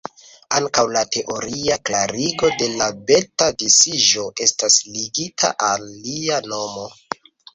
[0.59, 6.89] Ankaŭ la teoria klarigo de la beta-disiĝo estas ligita al lia nomo.